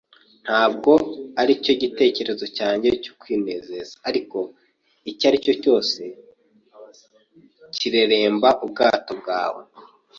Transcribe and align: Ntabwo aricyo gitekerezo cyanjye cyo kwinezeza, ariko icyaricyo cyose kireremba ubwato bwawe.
Ntabwo 0.45 0.91
aricyo 1.41 1.73
gitekerezo 1.81 2.45
cyanjye 2.57 2.87
cyo 3.03 3.13
kwinezeza, 3.21 3.93
ariko 4.09 4.37
icyaricyo 5.11 5.53
cyose 5.63 6.01
kireremba 7.75 8.49
ubwato 8.65 9.11
bwawe. 9.21 9.63